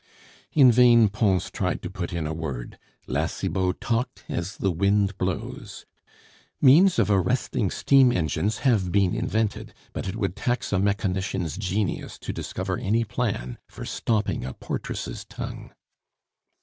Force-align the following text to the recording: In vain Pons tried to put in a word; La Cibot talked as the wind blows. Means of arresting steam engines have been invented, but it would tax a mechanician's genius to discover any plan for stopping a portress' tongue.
In 0.53 0.71
vain 0.71 1.09
Pons 1.09 1.51
tried 1.51 1.83
to 1.83 1.89
put 1.91 2.11
in 2.11 2.25
a 2.25 2.33
word; 2.33 2.79
La 3.05 3.27
Cibot 3.27 3.79
talked 3.79 4.23
as 4.27 4.57
the 4.57 4.71
wind 4.71 5.15
blows. 5.19 5.85
Means 6.59 6.97
of 6.97 7.11
arresting 7.11 7.69
steam 7.69 8.11
engines 8.11 8.57
have 8.65 8.91
been 8.91 9.13
invented, 9.13 9.75
but 9.93 10.07
it 10.07 10.15
would 10.15 10.35
tax 10.35 10.73
a 10.73 10.79
mechanician's 10.79 11.55
genius 11.55 12.17
to 12.17 12.33
discover 12.33 12.79
any 12.79 13.03
plan 13.03 13.59
for 13.67 13.85
stopping 13.85 14.43
a 14.43 14.55
portress' 14.55 15.23
tongue. 15.23 15.69